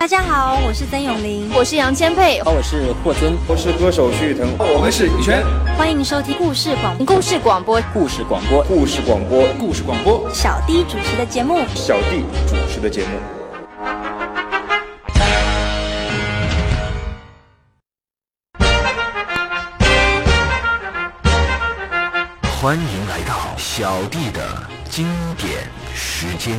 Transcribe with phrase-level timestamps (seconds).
[0.00, 5.44] 大家好，我是曾永玲，我是杨千佩，我是霍尊，我是歌手徐誉滕，我们是羽泉。
[5.76, 7.78] 欢迎收听故事广故事广播。
[7.92, 8.62] 故事广播。
[8.62, 9.46] 故事广播。
[9.58, 10.26] 故事广播。
[10.32, 11.58] 小弟主持的节目。
[11.74, 13.08] 小弟主持的节目。
[22.58, 24.40] 欢迎来到小弟的
[24.88, 25.06] 经
[25.36, 26.58] 典时间。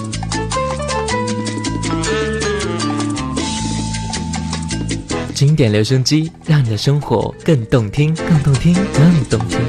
[5.41, 9.59] 经典留声机，让你的生活更动听，更动听，更动听。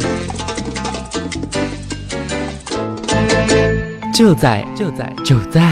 [4.12, 5.62] 就在就在就在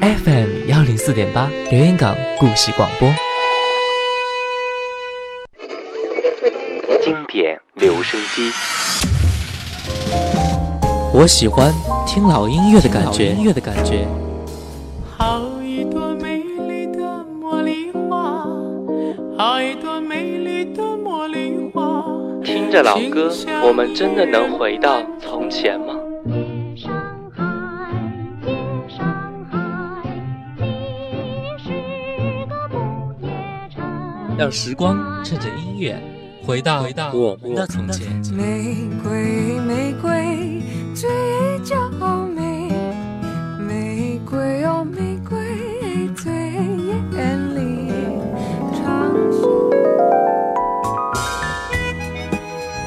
[0.00, 3.06] FM 幺零四点八，留言港故事广播。
[7.04, 8.50] 经典留声机，
[11.12, 11.70] 我喜欢
[12.06, 14.08] 听老音乐的感觉，音乐的感觉。
[22.44, 23.32] 听着老歌，
[23.64, 25.94] 我们真的能回到从前吗？
[34.36, 35.98] 让时光趁着音乐
[36.46, 38.08] 回到回到我们的从前。
[38.34, 40.62] 玫瑰，玫瑰，
[40.94, 41.08] 最
[41.64, 42.29] 娇美。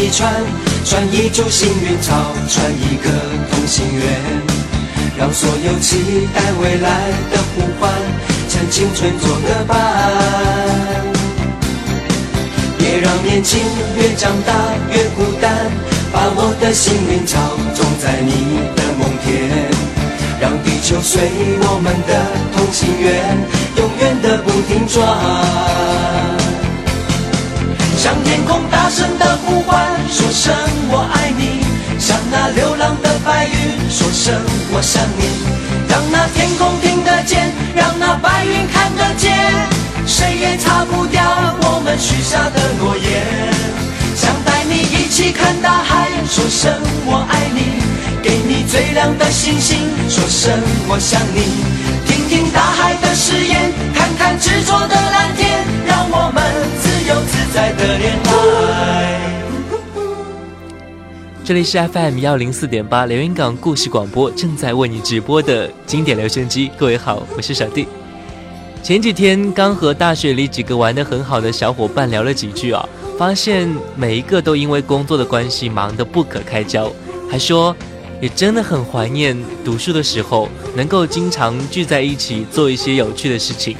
[0.00, 0.32] 一串，
[0.82, 3.10] 串一株幸运草，串一个
[3.50, 4.02] 同心圆，
[5.18, 7.92] 让所有期待未来的呼唤，
[8.48, 9.76] 趁青春做个伴。
[12.78, 13.60] 别让年轻
[13.94, 14.54] 越长大
[14.90, 15.70] 越孤单，
[16.10, 17.38] 把我的幸运草
[17.74, 19.68] 种在你的梦田，
[20.40, 21.28] 让地球随
[21.60, 22.24] 我们的
[22.56, 23.36] 同心圆，
[23.76, 25.99] 永远的不停转。
[28.00, 30.54] 向天空大声的呼唤，说声
[30.88, 31.60] 我爱你；
[31.98, 34.32] 向那流浪的白云说声
[34.72, 35.28] 我想你。
[35.86, 39.36] 让那天空听得见，让那白云看得见，
[40.06, 41.20] 谁也擦不掉
[41.60, 43.20] 我们许下的诺言。
[44.16, 46.72] 想带你一起看大海，说声
[47.04, 47.84] 我爱你；
[48.22, 49.76] 给你最亮的星星，
[50.08, 51.52] 说声我想你。
[52.08, 54.96] 听听大海的誓言，看看执着的，
[57.80, 59.42] 的恋爱。
[61.42, 66.70] 这里是 FM 幺零四点八连云港故事广播，正在为你直播的经典留声机。
[66.76, 67.88] 各位好，我是小弟。
[68.82, 72.86] 前几天刚和大学里几个玩的很好的小伙伴聊了几句啊，
[73.18, 76.92] 发现每一个都因为工作的关系忙得不可开交，
[77.30, 77.74] 还说
[78.20, 83.76] 也真的很怀念读书的时候，能够经常聚在一起做一些有趣的事情。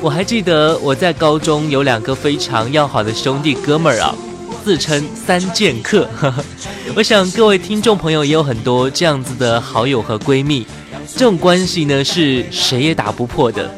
[0.00, 4.14] 我还记得我在高中有两个非常要好的兄弟哥们儿啊，
[4.64, 6.08] 自称三剑客。
[6.94, 10.64] 我想各位听众朋友也有很多这样子的好友和闺蜜，
[11.16, 13.68] 这种关系呢是谁也打不破的。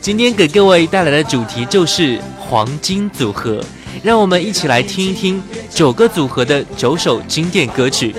[0.00, 3.62] 今天给各位带来的主题就是黄金组合，
[4.02, 5.40] 让我们一起来听一听
[5.70, 8.14] 九个组合的九首经典歌曲。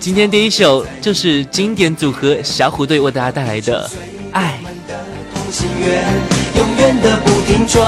[0.00, 3.86] 今天第一首就是经典组合小虎队为大家带来的
[4.32, 4.58] 《爱》。
[5.54, 6.04] 心愿
[6.56, 7.80] 永远的不停转，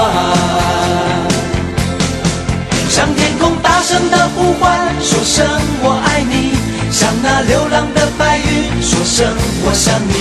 [2.89, 5.45] 向天空大声的呼唤，说声
[5.83, 6.55] 我爱你；
[6.89, 9.27] 向那流浪的白云说声
[9.65, 10.13] 我想你。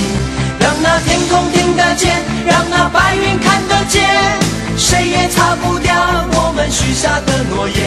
[0.58, 4.02] 让那天空听得见，让那白云看得见，
[4.76, 5.94] 谁也擦不掉
[6.32, 7.78] 我们许下的诺言。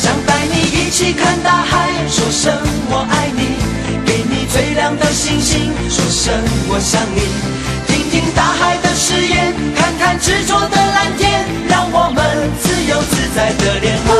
[0.00, 2.56] 想带你一起看大海，说声
[2.88, 3.60] 我爱你；
[4.06, 6.32] 给你最亮的星星，说声
[6.70, 7.84] 我想你。
[8.26, 14.10] 听大海的誓言，看看执着的蓝天，让我们自由自在的恋爱。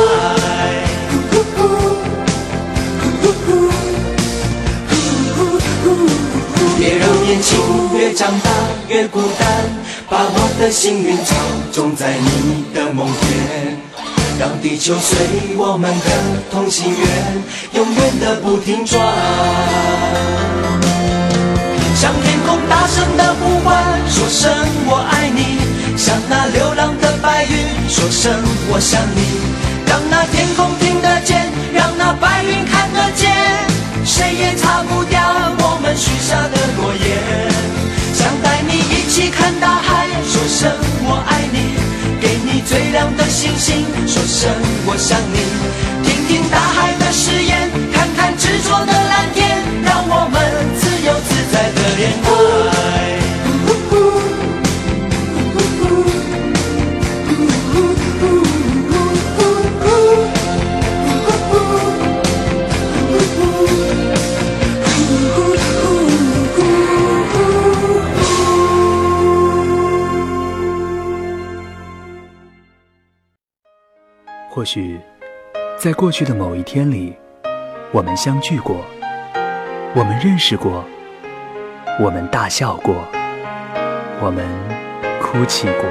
[6.77, 7.59] 别让年轻
[7.97, 8.49] 越长大
[8.87, 9.45] 越孤单，
[10.09, 11.35] 把我的幸运草
[11.73, 13.77] 种在你的梦田，
[14.39, 15.17] 让地球随
[15.57, 16.05] 我们的
[16.49, 17.43] 同心圆
[17.73, 19.05] 永远的不停转。
[22.69, 24.51] 大声的呼唤，说声
[24.85, 25.59] 我爱你；
[25.97, 27.53] 向那流浪的白云
[27.89, 28.31] 说声
[28.69, 29.21] 我想你。
[29.87, 33.31] 让那天空听得见，让那白云看得见，
[34.05, 35.19] 谁也擦不掉
[35.59, 37.07] 我们许下的诺言。
[38.13, 40.71] 想带你一起看大海，说声
[41.07, 41.57] 我爱你；
[42.19, 44.51] 给你最亮的星星，说声
[44.85, 45.37] 我想你。
[46.03, 46.76] 听听大海
[74.67, 74.99] 许，
[75.77, 77.15] 在过去的某一天里，
[77.93, 78.75] 我们相聚过，
[79.95, 80.83] 我们认识过。
[81.99, 82.93] 我们大笑过，
[84.21, 84.45] 我们
[85.21, 85.85] 哭泣过，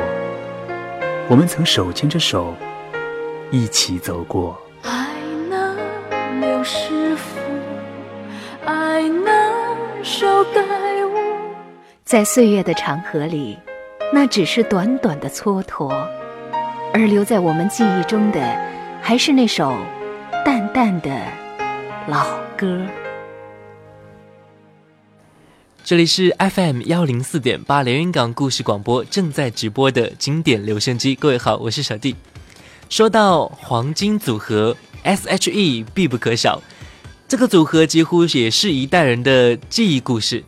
[1.28, 2.55] 我们曾手牵着手
[3.50, 4.56] 一起走过。
[4.82, 5.08] 爱
[5.49, 5.75] 那
[6.38, 7.40] 刘师傅，
[8.67, 9.50] 爱那
[10.05, 10.61] 潲盖
[11.06, 11.17] 屋。
[12.05, 13.58] 在岁月的长河里，
[14.12, 16.06] 那只是短短的蹉跎，
[16.98, 18.40] 而留在我们记忆中的，
[19.02, 19.76] 还是那首
[20.46, 21.14] 淡淡的
[22.08, 22.87] 老歌。
[25.84, 31.14] 这里是 FM 幺零四点八连云港故事广播正在直播的经典留声机。
[31.14, 32.16] 各位好，我是小弟。
[32.88, 36.62] 说到黄金组合 S.H.E 必不可少，
[37.28, 40.43] 这个组合几乎也是一代人的记忆故事。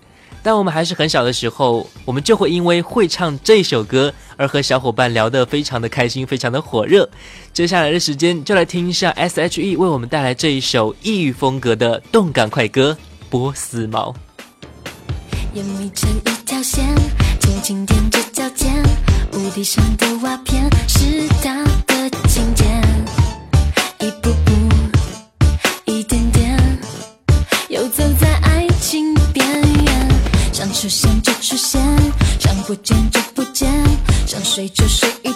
[0.48, 7.06] 但我们还是很小的时候，我们就会因为会唱这首歌而和小伙伴聊得非常的开心，非常的火热。
[7.52, 12.96] 接下来的时间就来听一下 S.H.E 为我们带来这一首异域风格的动感快歌
[13.28, 14.14] 《波斯猫》。
[15.52, 16.82] 眼眯成一条线，
[17.40, 18.82] 轻轻踮着脚尖，
[19.34, 22.87] 屋顶上的瓦片是他的琴键，
[30.80, 31.82] 出现就出现，
[32.38, 33.68] 想不见就不见，
[34.24, 35.32] 想睡就睡一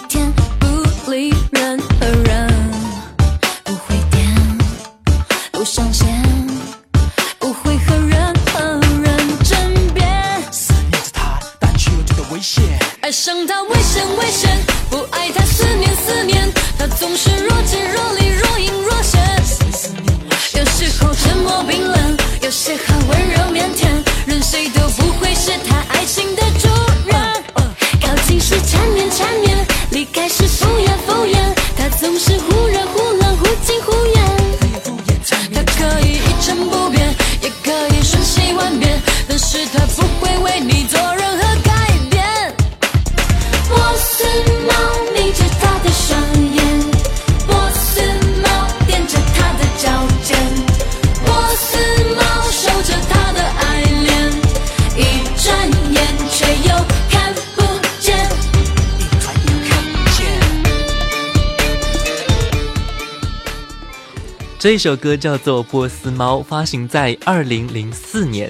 [64.63, 68.49] 这一首歌叫做《波斯猫》，发行在二零零四年。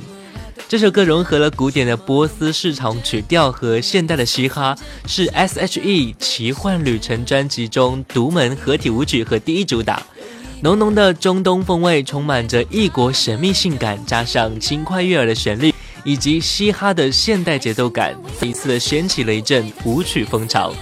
[0.70, 4.78] 这首歌融合了古典的波斯市场曲调和现代的嘻哈，
[5.08, 10.04] 是 S.H.E 奇幻旅程专辑中独门合体舞曲和第一主打。
[10.62, 20.76] 浓浓的中东风味，充满着异国神秘性感，加上轻快悦耳的旋律以及嘻哈的现代节奏感，一次的掀起了一阵舞曲风潮。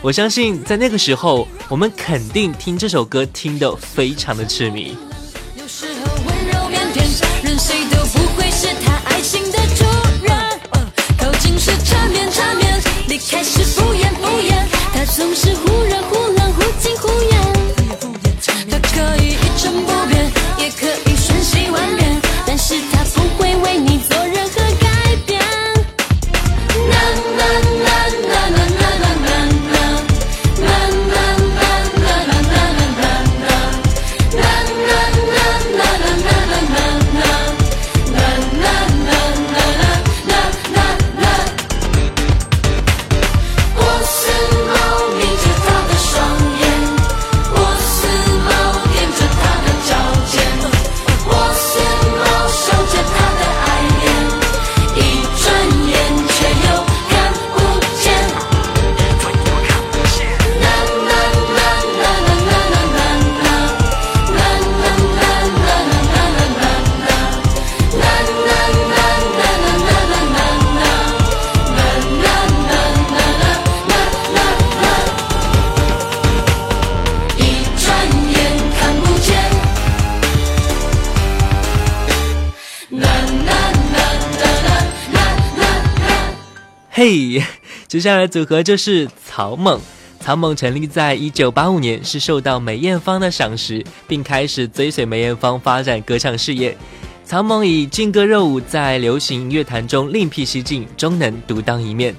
[0.00, 4.96] 我相信在那个时候，我们肯定听这首歌听得非常的痴迷。
[5.66, 5.86] 是。
[11.84, 14.64] 缠绵缠绵，离开是敷衍敷衍，
[14.94, 16.17] 他总是忽热忽冷，忽
[87.98, 89.80] 接下来组合就是草蜢。
[90.20, 96.78] 草蜢成立在一九八五年，是受到梅艳芳的赏识，并开始追随梅艳芳发展歌唱事业。
[97.24, 102.14] 草蜢以劲歌热舞在流行乐坛中另辟蹊径，终能独当一面。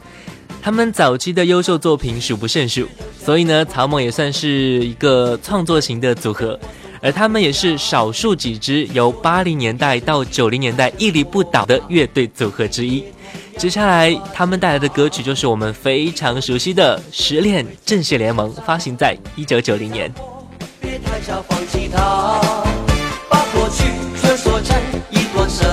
[0.61, 2.85] 他们早期的优秀作品数不胜数，
[3.23, 6.59] 所以呢，草蜢也算是一个创作型的组合。
[7.01, 13.01] 而他们也是少数几支由八零年代到九零年代屹立不倒的乐队组合之一。
[13.59, 20.09] 接下来他们带来的歌曲就是我们非常熟悉的《失恋阵线联盟》，发行在一九九零年。
[20.79, 22.39] 别太早放弃它，
[23.29, 23.83] 把过去
[24.21, 24.77] 传说成
[25.09, 25.67] 一段神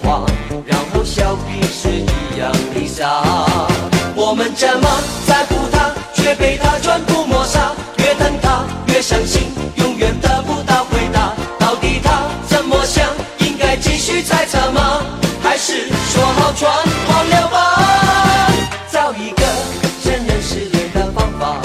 [0.00, 0.24] 话，
[0.64, 3.04] 然后笑彼是一样的傻。
[4.14, 4.88] 我们这么
[5.26, 7.72] 在乎他，却被他全部抹杀。
[7.98, 9.50] 越等他越伤心，
[16.56, 18.52] 说好了吧？
[18.88, 19.42] 找一个
[20.02, 21.56] 承认失恋的方法。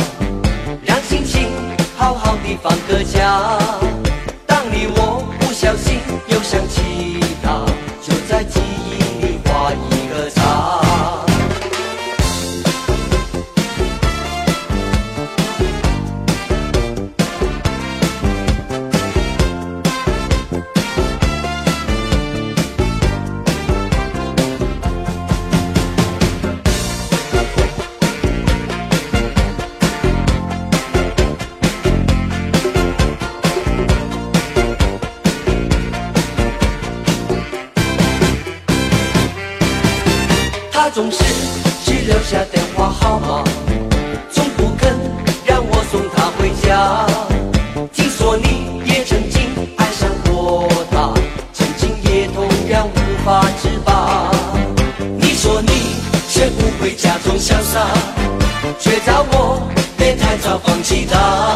[0.84, 1.52] 让心情
[1.96, 3.59] 好好的放个假。
[40.92, 41.24] 总是
[41.86, 43.44] 只留下电话号码，
[44.32, 44.98] 从不肯
[45.46, 47.06] 让我送他回家。
[47.94, 49.40] 听说你也曾经
[49.78, 51.14] 爱上过他，
[51.54, 54.32] 曾经也同样无法自拔。
[55.18, 55.96] 你说你
[56.28, 57.86] 学不会假装潇洒，
[58.80, 59.62] 却叫我
[59.96, 61.56] 别太早放弃他，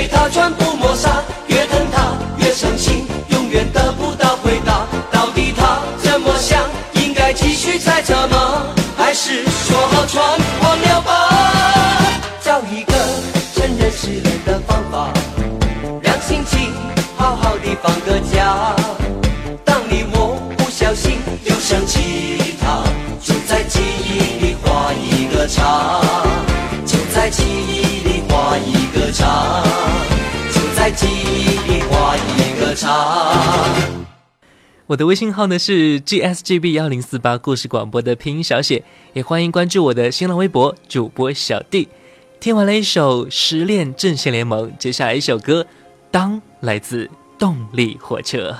[0.00, 1.22] 被他全部抹杀。
[1.48, 4.86] 越疼他越伤心，永远得不到回答。
[5.12, 6.58] 到底他怎么想？
[6.94, 8.62] 应该继续猜测吗？
[8.96, 10.18] 还是说好全
[10.62, 11.12] 忘了吧？
[12.42, 12.94] 找一个
[13.54, 15.12] 承认失恋的方法，
[16.00, 16.72] 让心情
[17.18, 17.92] 好好的放
[30.92, 33.34] 记忆里画一个叉。
[34.86, 38.82] 我的微信号呢是 gsgb 幺零四八故事广播的拼音小写，
[39.12, 41.88] 也欢迎关注我的新浪微博主播小弟。
[42.40, 45.62] 听完了一首《失恋阵线联盟》，接下来一首歌
[46.10, 48.56] 《当》来自动力火车。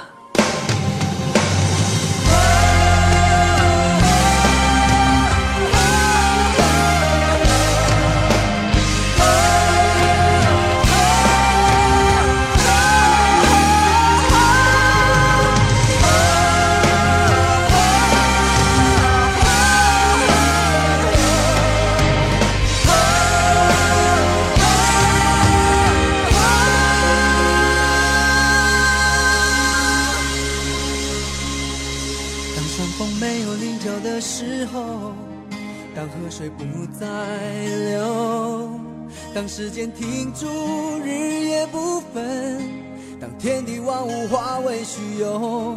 [44.28, 45.76] 化为虚有，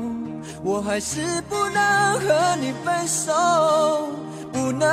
[0.63, 3.33] 我还是不能和你分手，
[4.51, 4.89] 不能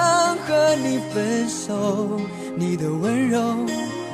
[0.47, 2.21] 和你分手。
[2.57, 3.41] 你的温柔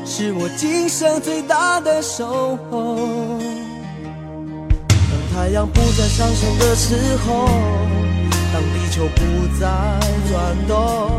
[0.05, 2.97] 是我今生最大的守候。
[4.89, 7.49] 当太阳不再上升的时候。
[8.53, 9.21] 当地球不
[9.61, 9.67] 再
[10.31, 11.11] 转动，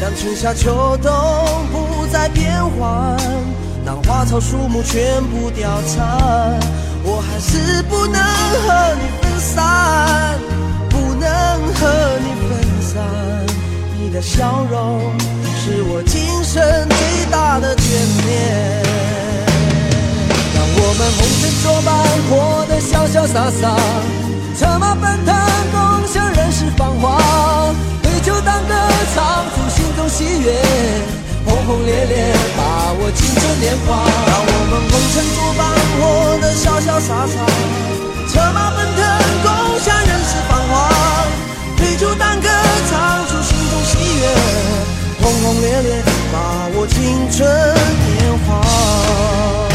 [0.00, 1.12] 当春夏秋冬
[1.70, 3.16] 不再变换，
[3.86, 6.58] 当花草树木全部凋残，
[7.40, 10.38] 是不能和你分散，
[10.90, 11.28] 不能
[11.74, 12.50] 和你分
[12.82, 13.00] 散。
[13.98, 15.12] 你的笑容
[15.56, 17.82] 是我今生最大的眷
[18.26, 18.82] 恋。
[20.54, 21.88] 让我们红尘作伴，
[22.28, 22.32] 活
[22.66, 23.62] 得潇潇洒洒，
[24.56, 25.34] 策马奔腾。
[25.70, 27.20] 共享人世繁华，
[28.02, 28.74] 对酒当歌，
[29.14, 30.46] 唱出心中喜悦，
[31.44, 32.34] 轰轰烈烈，
[33.00, 34.02] 我青春年华。
[34.26, 35.62] 让我们红尘作伴，
[35.98, 36.02] 活
[36.42, 37.38] 得潇潇洒洒，
[38.26, 39.00] 策马奔腾，
[39.42, 40.70] 共享人世繁华。
[41.76, 42.48] 对酒当歌，
[42.90, 44.22] 唱出心中喜悦，
[45.22, 46.02] 轰轰烈烈，
[46.32, 46.36] 把
[46.74, 49.67] 握青春年华。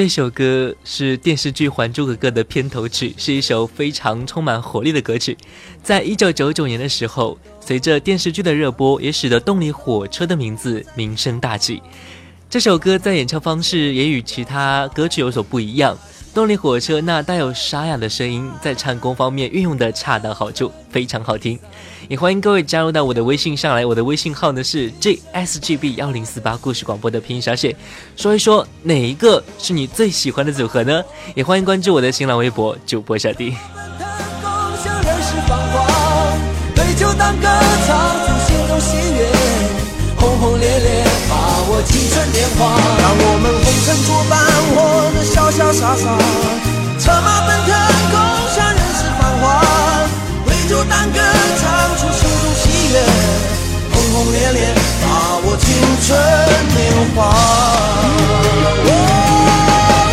[0.00, 5.36] 这首歌是电视剧《还珠格格》的片头曲，是一首非常充满活力的歌曲。
[5.82, 11.82] 在一九九九年的时候，随着电视剧的热播，也使得动力火车的名字名声大起。
[12.48, 15.94] 这首歌在演唱方式也与其他歌曲有所不一样。
[16.32, 21.58] 动力火车那带有沙哑的声音，在唱功方面运用的恰到好处，非常好听。
[22.10, 27.76] 也欢迎各位加入到我的微信上来，我的微信号呢是 JSGB 幺零四八故事广播的拼音小写，
[28.16, 31.00] 说一说哪一个是你最喜欢的组合呢？
[31.36, 33.54] 也欢迎关注我的新浪微博主播小弟。
[40.16, 41.36] 轰轰烈烈，把
[41.70, 44.34] 握青春年华，让我们红尘作伴，
[44.74, 44.82] 活
[45.14, 46.18] 得潇潇洒洒，
[46.98, 47.70] 策马奔腾，
[48.10, 48.18] 共
[48.50, 49.62] 享人世繁华，
[50.44, 51.20] 对酒当歌，
[51.60, 51.89] 唱，
[54.20, 54.68] 轰轰烈烈，
[55.00, 55.08] 把
[55.46, 55.72] 握青
[56.04, 56.12] 春
[56.76, 57.32] 年华。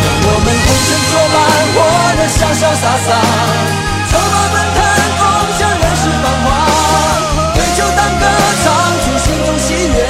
[0.00, 1.36] 让我们红尘作伴，
[1.76, 1.76] 活
[2.16, 3.08] 得潇潇洒洒，
[4.08, 4.80] 策马奔腾，
[5.20, 5.20] 共
[5.58, 6.48] 享人世繁华，
[7.52, 8.24] 对酒当歌，
[8.64, 8.66] 唱
[9.04, 10.00] 出心中喜悦。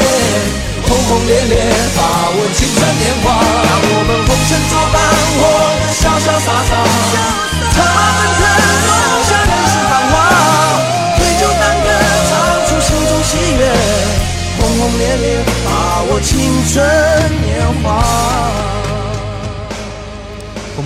[0.86, 1.58] 轰轰烈烈，
[1.96, 4.96] 把握青春年华，让我们红尘作伴，
[5.34, 5.42] 活
[5.82, 6.72] 得潇潇洒洒，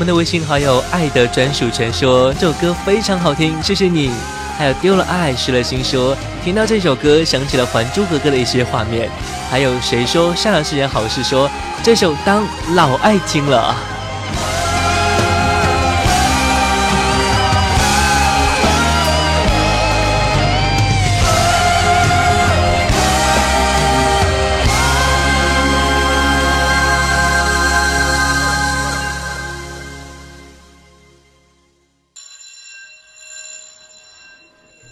[0.02, 4.10] 们的微信好友爱的专属传说，这首歌非常好听，谢谢你。
[4.58, 9.08] 还有丢了爱失了心，说听到这首歌想起了《还珠格格》的一些画面。
[9.48, 11.22] 还有谁说善良是件好事？
[11.22, 11.48] 说
[11.84, 13.91] 这首当老爱听了。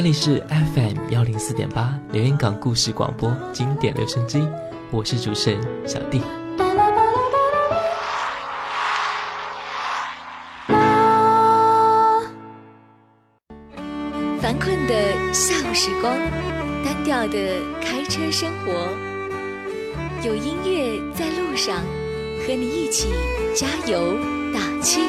[0.00, 4.48] 这这里是 FM 幺零四点八连云港故事广播经典留声机，
[4.90, 6.22] 我是主持人小弟。
[14.40, 16.16] 烦困的下午时光，
[16.82, 18.72] 单调的开车生活，
[20.26, 21.76] 有音乐在路上，
[22.46, 23.10] 和你一起
[23.54, 24.16] 加油
[24.54, 25.02] 打气。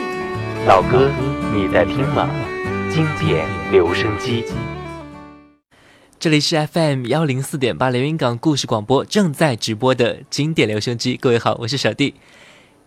[0.68, 1.10] 老哥，
[1.54, 2.30] 你在听吗？
[2.90, 4.44] 经典留声机。
[6.22, 11.18] 这里是 FM 幺零四点八连云港故事广播正在直播的经典留声机。
[11.18, 12.14] 各位好，我是小弟。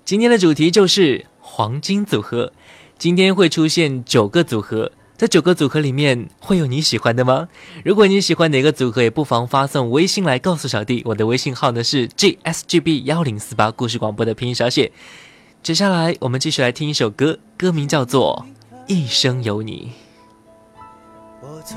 [0.04, 2.52] 今天的主题就是黄金组合，
[2.96, 4.92] 今天会出现九个组合。
[5.18, 7.48] 这九个组合里面会有你喜欢的吗？
[7.84, 11.02] 如果你喜欢哪个组合，也不妨发送微信来告诉小弟。
[11.06, 14.92] 我的微信号呢是 gsgb 幺零四八故事广播的拼音小写。
[15.60, 18.46] 接下来我们继续来听一首歌，歌名叫做
[18.86, 19.90] 《一生有你》。
[21.42, 21.76] 我从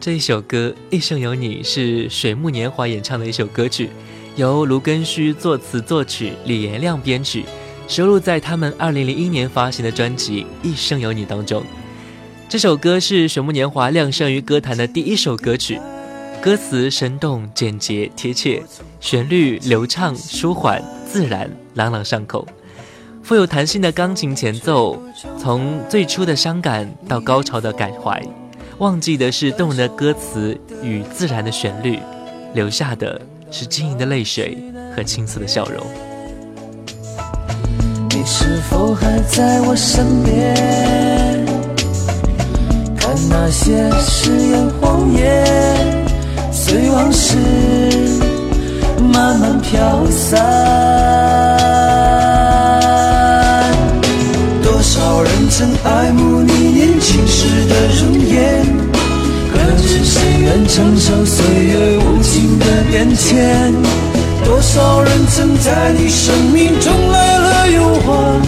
[0.00, 3.90] 这一首歌《一生有你》是水木年华演唱的一首歌曲，
[4.36, 7.44] 由卢根须作词作曲，李延亮编曲，
[7.88, 11.64] 收录在他们2001年发行的专辑《一生有你》当中。
[12.48, 15.80] 这首歌是水木年华亮相于歌坛的第一首歌曲，
[16.40, 18.62] 歌词生动、简洁、贴切，
[19.00, 20.80] 旋律流畅、舒缓、
[21.10, 22.46] 自然，朗朗上口。
[23.24, 25.02] 富有弹性的钢琴前奏，
[25.36, 28.22] 从最初的伤感到高潮的感怀。
[28.78, 31.98] 忘记的是动人的歌词与自然的旋律，
[32.54, 34.56] 留下的是晶莹的泪水
[34.94, 35.84] 和青涩的笑容。
[38.10, 40.54] 你是否还在我身边？
[42.96, 46.06] 看那些誓言谎言，
[46.52, 47.36] 随往事
[49.12, 51.77] 慢慢飘散。
[55.18, 58.64] 多少人曾爱慕你年轻时的容颜，
[59.52, 63.74] 可知谁愿承受岁月无情的变迁？
[64.44, 68.40] 多少人曾在你生命中来了又还，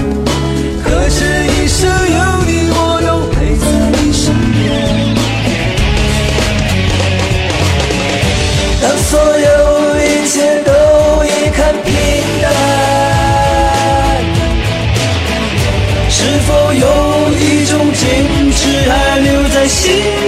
[19.87, 20.20] 留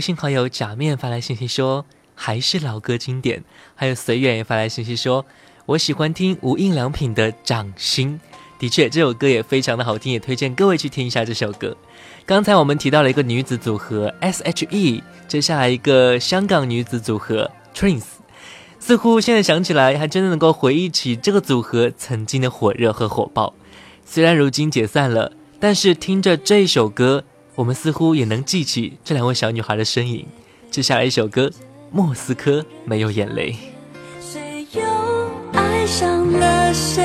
[0.00, 1.84] 微信好友假面发来信息说，
[2.14, 3.44] 还是老歌经典。
[3.74, 5.26] 还有随缘也发来信息说，
[5.66, 8.18] 我喜欢听无印良品的《掌心》。
[8.58, 11.76] 的确，这首歌也非常的好听，也推荐各位去听一下这首歌。
[12.24, 18.04] 刚才我们提到了一个女子组合 S.H.E，接下来一个香港女子组合 Twins。
[18.78, 23.52] 似乎现在想起来，还真的能够回忆起这个组合曾经的火热和火爆。
[24.06, 27.24] 虽然如今解散了，但是听着这首歌，
[27.60, 30.26] 我们似乎也能记起这两位小女孩的身影。
[30.70, 31.48] 接下来一首歌，
[31.90, 33.52] 《莫斯科没有眼泪》。
[34.18, 34.80] 谁又
[35.52, 37.04] 爱上了谁？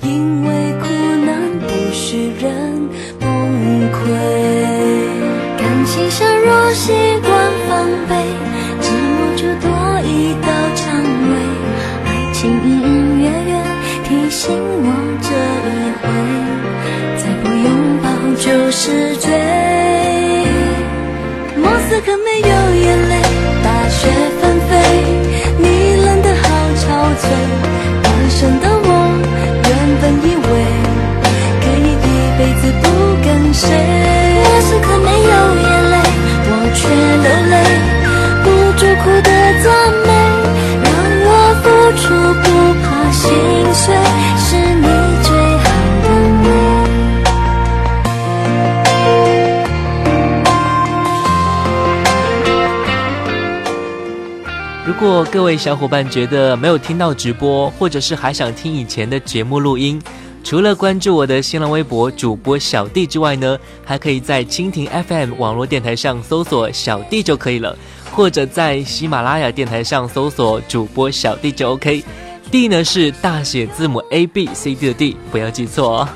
[0.00, 0.86] 因为苦
[1.22, 2.88] 难不许人
[3.20, 3.28] 崩
[3.92, 4.08] 溃。
[5.58, 8.14] 感情上若习惯防备，
[8.80, 9.68] 寂寞就多
[10.00, 11.36] 一道蔷薇。
[12.06, 13.52] 爱情隐隐约约
[14.02, 14.88] 提醒我
[15.20, 15.28] 这
[15.68, 16.08] 一回，
[18.38, 19.28] 就是罪。
[21.56, 23.12] 莫斯科没有眼泪，
[23.64, 23.98] 大雪
[24.40, 24.70] 纷飞，
[25.58, 26.44] 你冷得好
[26.76, 26.80] 憔
[27.18, 27.20] 悴。
[28.02, 28.88] 单身的我，
[29.66, 29.70] 原
[30.00, 30.48] 本以为
[31.60, 32.06] 可以一
[32.38, 32.84] 辈子不
[33.24, 33.66] 跟谁。
[34.44, 35.34] 莫斯科没有
[35.66, 35.94] 眼泪，
[36.46, 36.80] 我却
[37.24, 37.54] 流泪，
[38.44, 38.46] 不
[38.78, 39.30] 住哭的
[39.64, 39.66] 赞
[40.06, 40.08] 美，
[40.84, 40.86] 让
[41.26, 41.28] 我
[41.62, 41.66] 付
[41.98, 42.06] 出
[42.44, 42.46] 不
[42.84, 43.26] 怕心
[43.74, 43.84] 碎，
[54.98, 60.02] 果各位小伙伴觉得没有听到直播，或者是还想听以前的节目录音，
[60.42, 67.78] 除了关注我的新浪微博主播小弟之外呢，还可以在蜻蜓 FM 网络电台上搜索小弟就可以了，
[68.10, 72.02] 或者在喜马拉雅电台上搜索主播小弟就 OK。
[72.50, 76.08] D 呢是大写字母 A B C D 的 D，不要记错哦。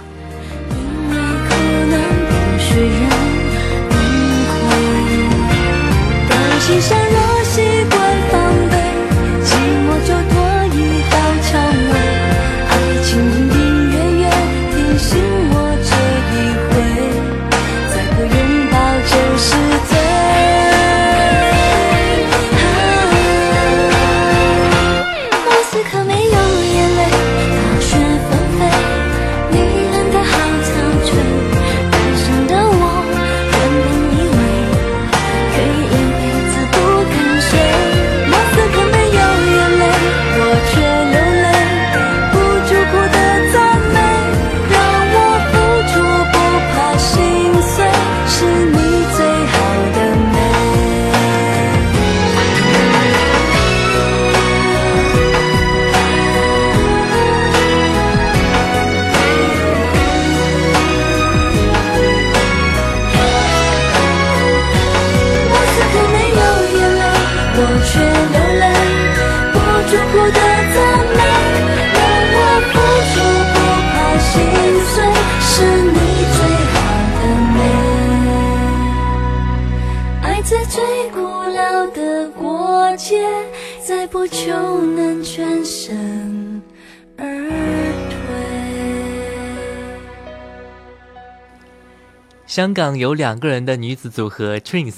[92.53, 94.93] 香港有两个人的女子组合 Twins，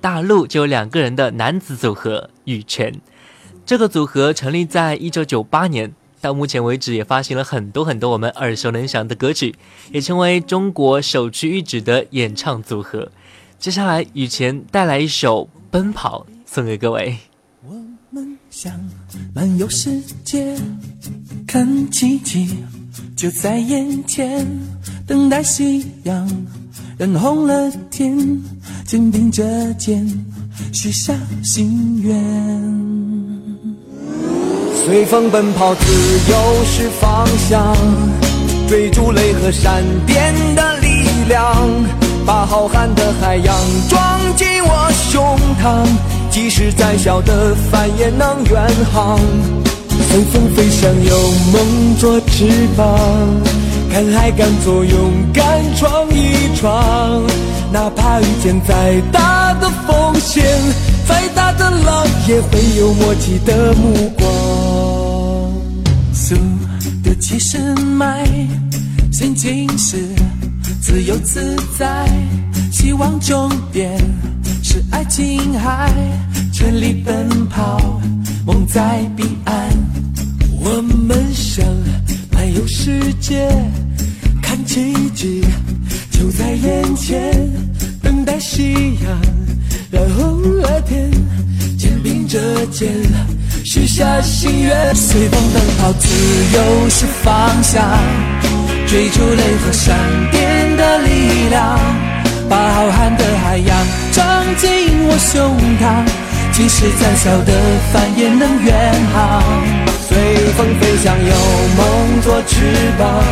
[0.00, 3.00] 大陆就有两个人的男子组合羽泉。
[3.64, 9.54] 这个组合成立在一九九八年，到目前为止也发行了很多很多我们耳熟能详的歌曲，
[9.92, 13.12] 也成为中国首屈一指的演唱组合。
[13.56, 17.16] 接下来，羽泉带来一首《奔跑》送给各位。
[17.64, 17.72] 我
[18.10, 18.72] 们想
[19.32, 20.58] 漫游世界，
[21.46, 22.64] 看奇迹
[23.16, 24.44] 就在眼前，
[25.06, 26.28] 等待夕阳
[26.98, 28.16] 染红了天，
[28.86, 30.02] 肩并着肩
[30.72, 31.12] 许下
[31.44, 32.16] 心愿。
[34.82, 35.84] 随风奔跑，自
[36.30, 37.76] 由是方向，
[38.66, 41.68] 追逐雷和闪电的力量，
[42.24, 43.54] 把浩瀚的海洋
[43.90, 45.86] 装进我胸膛，
[46.30, 49.18] 即使再小的帆也能远航。
[50.08, 52.98] 随风飞翔，有梦做翅膀，
[53.92, 57.22] 敢爱敢做，勇敢闯一闯。
[57.72, 60.44] 哪怕遇见再大的风险，
[61.06, 64.26] 再大的浪，也会有默契的目光。
[66.12, 66.34] 速
[67.04, 68.26] 度七十迈，
[69.12, 69.98] 心情是
[70.80, 72.08] 自由自在，
[72.72, 73.98] 希望终点
[74.62, 75.92] 是爱琴海，
[76.52, 78.00] 全力奔跑，
[78.46, 79.54] 梦在彼岸。
[80.60, 81.64] 我们想
[82.32, 83.48] 漫游世界，
[84.42, 85.44] 看奇迹
[86.18, 87.30] 就在眼前，
[88.02, 89.20] 等待夕阳
[89.90, 91.10] 染红了天，
[91.78, 92.40] 肩并着
[92.72, 92.88] 肩
[93.62, 94.94] 许下心愿。
[94.94, 96.08] 随风奔跑，自
[96.54, 97.84] 由是方向，
[98.86, 99.94] 追逐雷和闪
[100.30, 101.78] 电的力量，
[102.48, 104.68] 把浩瀚的海洋装进
[105.08, 106.02] 我胸膛。
[106.52, 107.52] 即使再小的
[107.92, 109.42] 帆也能远航。
[110.08, 110.16] 随
[110.56, 111.34] 风飞翔，有
[111.76, 112.56] 梦做翅
[112.96, 113.22] 膀，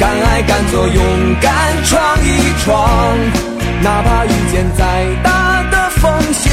[0.00, 1.04] 敢爱敢做，勇
[1.42, 3.18] 敢闯一闯。
[3.82, 6.50] 哪怕遇见再大的风险，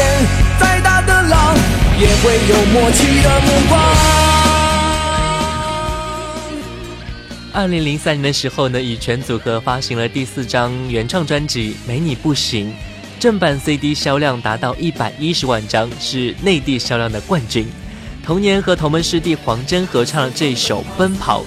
[0.60, 1.56] 再大的浪，
[1.98, 3.82] 也会有默契的目光。
[7.54, 12.70] 二零零三年的时候呢，羽泉组合发行了第四张原创专辑《没你不行》，
[13.18, 17.66] 正版 CD 销量达到一百一十万张，是内地销量的冠军。
[18.26, 21.42] 同年和同门师弟黄真合唱了这首《奔跑》，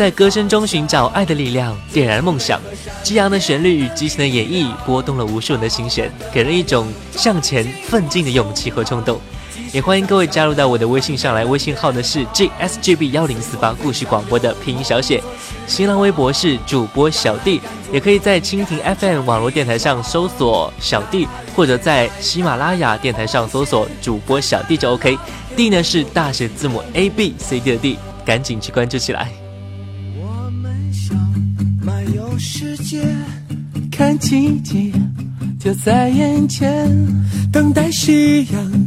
[0.00, 2.58] 在歌声中寻找爱的力量，点燃梦想。
[3.02, 9.20] 激昂的旋律与激情的演绎，拨动了无数人的心弦，给人一种向前奋进的勇气和冲动。
[9.74, 15.22] 也欢迎各位加入到我的微信上来，微信号呢是 gsgb 幺零四八故事广播的拼音小写，
[15.66, 17.60] 新浪微博是主播小弟，
[17.92, 25.18] 也可以在蜻蜓 FM 网络电台上搜索小弟，或者在喜马拉雅电台上搜索主播小弟就 OK。
[25.54, 29.39] D 呢是大写字母 A B C D 的 D，赶紧去关注起来。
[32.16, 33.04] 我们想漫游世界，
[33.90, 34.92] 看奇迹
[35.58, 36.88] 就在眼前，
[37.52, 38.86] 等待夕阳。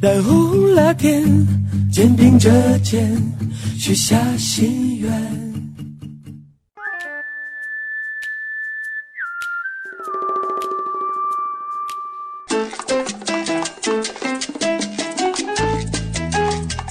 [0.00, 1.24] 染红了天，
[1.92, 3.10] 肩并着肩，
[3.78, 5.10] 许下心愿。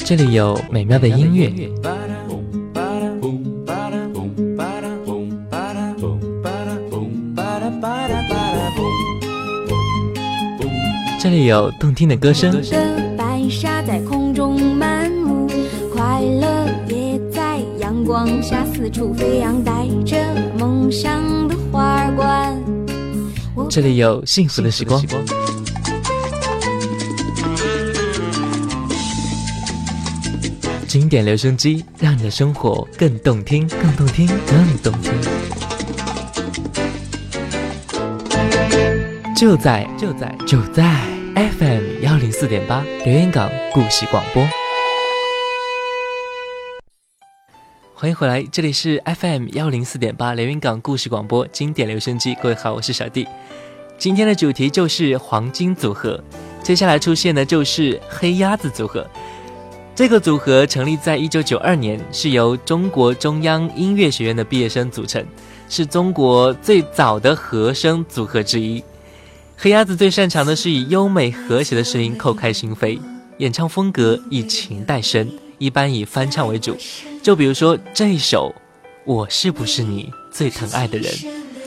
[0.06, 1.52] 这里有美妙的音乐，
[11.22, 12.64] 这里有动听的歌声。
[13.50, 15.48] 沙在空中漫舞，
[15.92, 20.16] 快乐也在阳光下四处飞扬，带着
[20.58, 22.64] 梦想的花儿冠。
[23.72, 25.04] 这里有幸福的时光，
[30.88, 35.12] 经典留声机，让你的生活更动听，更动听，更动听。
[39.40, 40.84] 就在就在就在。
[41.34, 44.46] FM 幺零四点八，留言港故事广播，
[47.94, 52.36] 欢迎回来，这里是 FM 幺零四点八，连云港故事广播经典留声机。
[52.44, 53.26] 各位好，我是小弟。
[53.98, 56.22] 今天的主题就是黄金组合，
[56.62, 59.10] 接下来出现的就是黑鸭子组合。
[59.96, 65.26] 这个组合成立在一九九二年，是由中国中央音乐学院的毕业生组成，
[65.70, 68.84] 是中国最早的和声组合之一。
[69.62, 72.98] 黑鸭子最擅长的是以优美和谐的声音叩开心扉，
[73.40, 76.78] 演唱风格以情带声，一般以翻唱为主。
[77.22, 78.56] 就比如说这一首
[79.06, 81.12] 《我是不是你最疼爱的人》，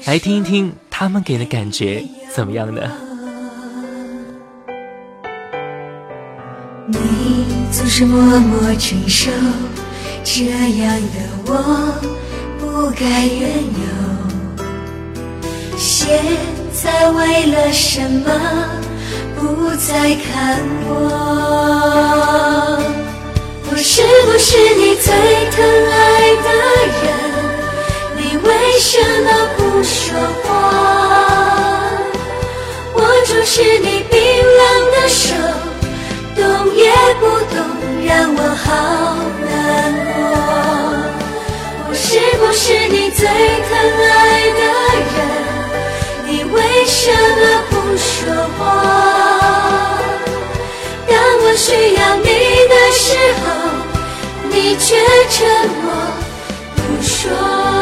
[0.07, 2.03] 来听一听他们给的感觉
[2.35, 2.81] 怎么样呢？
[6.87, 6.99] 你
[7.71, 9.31] 总是默默承受，
[10.25, 11.53] 这样的我
[12.59, 13.83] 不该怨尤。
[16.83, 18.29] 在为了什么
[19.39, 20.91] 不再看我？
[23.71, 25.15] 我是不是你最
[25.53, 25.95] 疼爱
[26.43, 26.49] 的
[26.99, 27.05] 人？
[28.17, 30.51] 你为什么不说话？
[32.97, 34.19] 握住是你冰
[34.59, 35.33] 冷的手，
[36.35, 36.43] 动
[36.75, 36.91] 也
[37.21, 37.23] 不
[37.55, 37.57] 动，
[38.05, 38.67] 让我好
[39.47, 39.51] 难
[40.17, 40.19] 过。
[41.89, 43.31] 我是不是你最疼
[44.11, 44.61] 爱的
[45.15, 45.42] 人？
[46.93, 48.29] 为什么不说
[48.59, 48.61] 话？
[51.09, 52.23] 当我需要你
[52.69, 53.45] 的时候，
[54.51, 54.85] 你却
[55.31, 55.39] 沉
[55.81, 55.87] 默
[56.77, 57.82] 不说。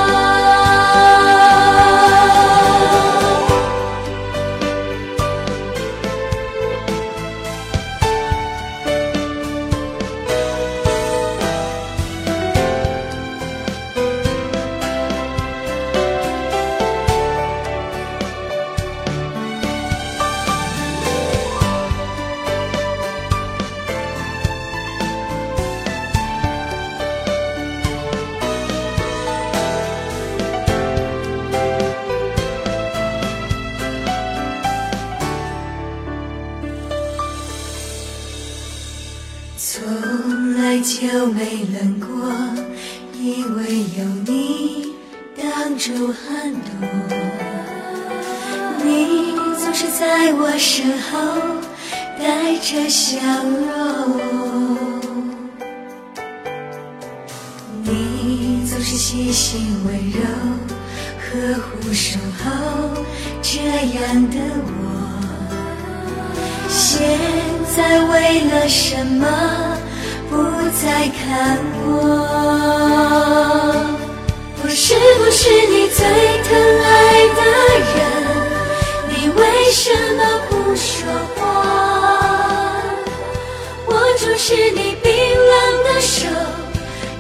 [84.51, 86.27] 是你冰冷的手，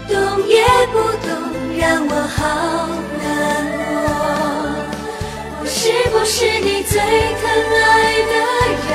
[0.08, 0.18] 动
[0.48, 1.30] 也不动，
[1.78, 2.88] 让我好
[3.22, 3.24] 难
[3.86, 4.02] 过。
[5.60, 5.78] 我是
[6.10, 7.48] 不是你最疼
[7.84, 7.86] 爱
[8.26, 8.34] 的
[8.82, 8.90] 人？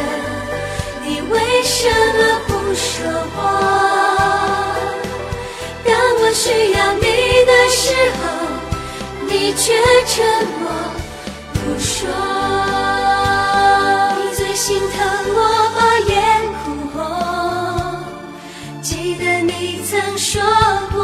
[1.06, 1.34] 你为
[1.64, 2.94] 什么不说
[3.38, 3.40] 话？
[5.86, 7.06] 当我需要你
[7.46, 7.84] 的时
[8.20, 8.22] 候，
[9.30, 9.64] 你却
[10.08, 10.14] 沉
[10.60, 10.68] 默
[11.54, 12.35] 不说。
[20.36, 20.44] 说
[20.92, 21.00] 过，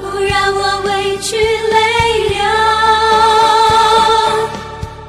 [0.00, 1.78] 不让我委屈泪
[2.30, 2.40] 流。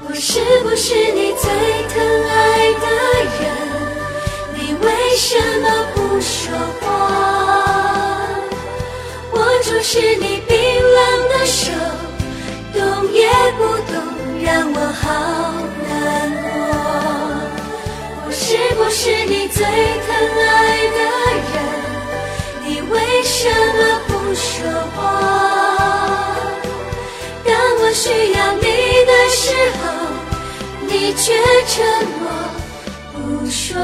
[0.09, 1.47] 我是不是你最
[1.87, 1.95] 疼
[2.27, 2.85] 爱的
[3.39, 3.41] 人？
[4.55, 4.85] 你为
[5.15, 6.51] 什么不说
[6.81, 6.85] 话？
[9.31, 10.99] 握住是你冰冷
[11.29, 11.71] 的手，
[12.73, 12.79] 动
[13.13, 13.95] 也不动，
[14.43, 15.07] 让我好
[15.87, 15.89] 难
[16.43, 16.43] 过。
[18.25, 20.51] 我是不是你最疼爱
[20.87, 20.99] 的
[21.53, 21.70] 人？
[22.71, 24.65] 你为什么不说
[24.95, 25.01] 话？
[27.43, 28.61] 当我需要你
[29.05, 29.43] 的时
[29.81, 29.83] 候，
[30.87, 31.33] 你却
[31.67, 31.83] 沉
[32.21, 32.23] 默
[33.11, 33.75] 不说。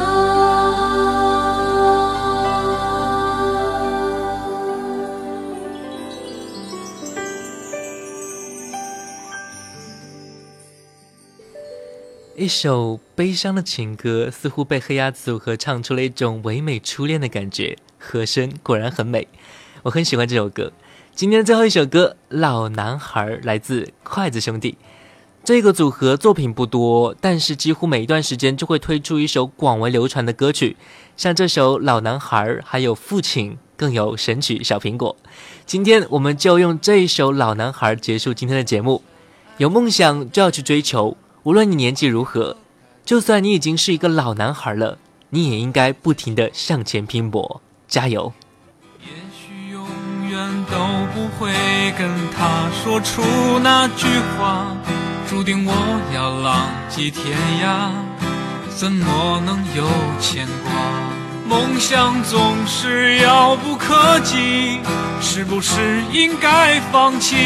[12.48, 19.28] 一首悲伤的情歌，似乎被黑鸭子组合唱出了一种唯美初恋的感觉，和声果然很美，
[19.84, 20.72] 我很喜欢这首歌。
[21.14, 24.78] 今天的最后一首歌《老男孩》来自筷子兄弟，
[25.44, 30.78] 这个组合作品不多，但是几乎每一段时间就会推出一首广为流传的歌曲，
[31.18, 35.18] 像这首《老男孩》，还有《父亲》，更有神曲《小苹果》。
[35.66, 39.04] 今天我们就用这一首《老男孩》结束今天的节目。
[39.58, 41.18] 有梦想就要去追求。
[41.48, 42.58] 无论你年纪如何，
[43.06, 44.98] 就算你已经是一个老男孩了，
[45.30, 48.34] 你也应该不停地向前拼搏，加油！
[49.00, 49.88] 也许永
[50.30, 50.78] 远都
[51.14, 51.50] 不会
[51.98, 53.22] 跟他说出
[53.60, 54.76] 那句话，
[55.30, 55.74] 注定我
[56.14, 57.92] 要浪迹天涯，
[58.76, 59.88] 怎么能有
[60.20, 60.74] 牵挂？
[61.48, 64.82] 梦想总是遥不可及，
[65.22, 67.38] 是不是应该放弃？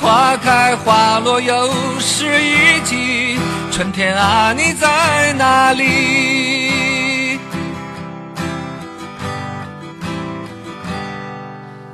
[0.00, 3.38] 花开花落又是一季，
[3.70, 7.38] 春天啊，你在哪里？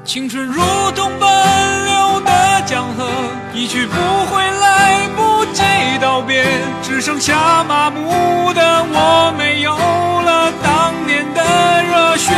[0.05, 3.09] 青春如同奔流的江河，
[3.53, 3.95] 一去不
[4.27, 5.63] 回，来不及
[6.01, 6.47] 道别，
[6.83, 11.43] 只剩下麻木的我，没有了当年的
[11.83, 12.33] 热血。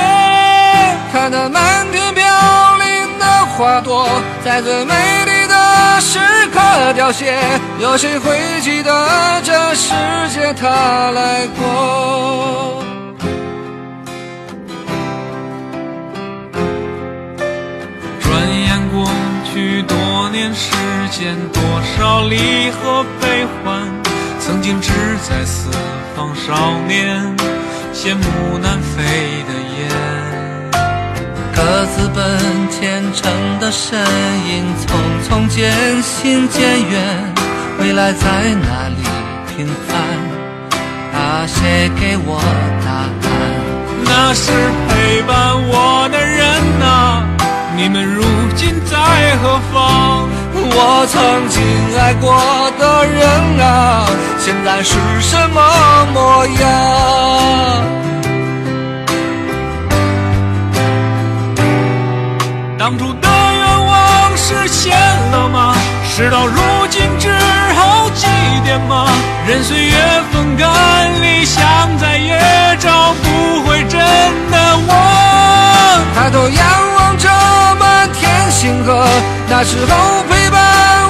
[1.13, 2.25] 看那满天飘
[2.79, 4.09] 零的花朵，
[4.43, 4.95] 在最美
[6.01, 6.19] 时
[6.53, 6.61] 刻
[6.95, 7.35] 凋谢，
[7.81, 9.93] 有谁会记得这世
[10.33, 12.85] 界他来过？
[18.21, 19.11] 转眼过
[19.53, 20.73] 去多年时
[21.11, 21.63] 间，多
[21.97, 23.83] 少离合悲欢，
[24.39, 24.93] 曾经志
[25.29, 25.69] 在四
[26.17, 27.37] 方少年，
[27.93, 29.03] 羡慕南飞
[29.49, 30.28] 的雁。
[31.59, 32.25] 各自奔
[32.71, 33.99] 前程的身
[34.47, 34.95] 影，匆
[35.29, 37.35] 匆渐行渐远，
[37.81, 39.03] 未来在哪里
[39.49, 39.99] 平凡？
[41.21, 42.41] 啊，谁给我
[42.85, 43.31] 答案？
[44.05, 44.53] 那是
[44.89, 45.35] 陪伴
[45.69, 46.47] 我的人
[46.81, 47.27] 啊，
[47.77, 48.23] 你们如
[48.55, 50.29] 今在何方？
[50.55, 51.61] 我曾经
[51.99, 53.27] 爱过的人
[53.67, 54.07] 啊，
[54.39, 56.69] 现在是什么模样？
[62.79, 64.97] 当初的愿望实现
[65.33, 65.75] 了吗？
[66.05, 67.37] 事到如今只
[67.75, 68.27] 好祭
[68.65, 69.09] 奠吗？
[69.47, 69.97] 任岁月
[70.33, 70.69] 风干，
[71.21, 71.61] 理想
[71.99, 72.41] 再也
[72.79, 76.05] 找不回真的我。
[76.15, 77.29] 抬头仰望着
[77.81, 79.07] 满天星河，
[79.49, 80.61] 那时候陪伴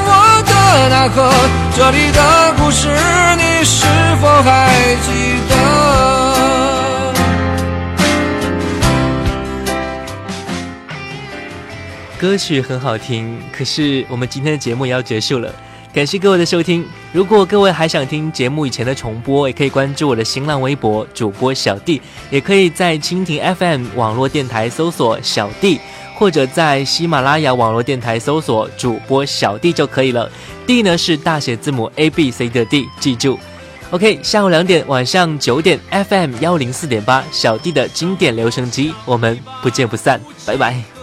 [0.07, 1.31] 我的那颗，
[1.77, 2.89] 这里的故事
[3.37, 3.87] 你是
[4.23, 4.73] 否还
[5.05, 5.78] 记得？
[12.19, 15.55] 歌曲很好听，可是我们今天的节目也要结束了。
[15.93, 16.85] 感谢各位的收听。
[17.12, 25.81] 如果各位还想听节目以前的重播，也可以关注我的新浪微博主播小弟，也可以在蜻蜓 FM 网络电台搜索小弟，
[26.16, 30.29] 或者在喜马拉雅网络电台搜索主播小弟就可以了。
[30.66, 33.39] D 呢是大写字母 A B C 的 D，记住。
[33.91, 40.98] OK，下午两点，晚上九点，FM 幺零四点八，小弟的经典留声机，我们不见不散，拜拜。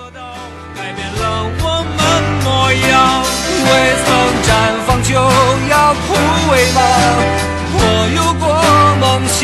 [1.44, 1.66] 我
[1.98, 2.00] 们
[2.44, 2.94] 模样
[3.68, 3.70] 未
[4.06, 4.08] 曾
[4.46, 4.48] 绽
[4.86, 5.10] 放就
[5.70, 5.74] 要
[6.06, 6.08] 枯
[6.52, 6.80] 萎吗？
[7.78, 7.80] 我
[8.16, 8.44] 有过
[9.02, 9.44] 梦想。